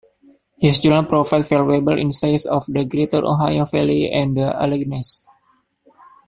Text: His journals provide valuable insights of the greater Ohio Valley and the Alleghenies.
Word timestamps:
His 0.57 0.79
journals 0.79 1.05
provide 1.29 1.47
valuable 1.47 1.95
insights 1.95 2.47
of 2.47 2.65
the 2.65 2.83
greater 2.85 3.23
Ohio 3.23 3.65
Valley 3.65 4.09
and 4.11 4.35
the 4.35 4.47
Alleghenies. 4.51 5.23